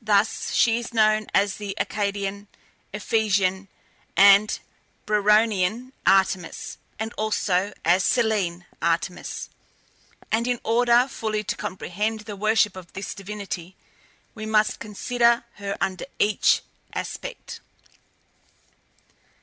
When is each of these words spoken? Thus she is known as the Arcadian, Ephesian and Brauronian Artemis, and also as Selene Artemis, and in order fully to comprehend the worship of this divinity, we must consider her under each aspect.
Thus 0.00 0.52
she 0.54 0.78
is 0.78 0.94
known 0.94 1.26
as 1.34 1.56
the 1.56 1.76
Arcadian, 1.78 2.48
Ephesian 2.94 3.68
and 4.16 4.58
Brauronian 5.04 5.92
Artemis, 6.06 6.78
and 6.98 7.12
also 7.18 7.74
as 7.84 8.02
Selene 8.02 8.64
Artemis, 8.80 9.50
and 10.32 10.46
in 10.48 10.58
order 10.64 11.06
fully 11.06 11.44
to 11.44 11.54
comprehend 11.56 12.20
the 12.20 12.34
worship 12.34 12.76
of 12.76 12.94
this 12.94 13.12
divinity, 13.14 13.76
we 14.34 14.46
must 14.46 14.80
consider 14.80 15.44
her 15.56 15.76
under 15.82 16.06
each 16.18 16.62
aspect. 16.94 17.60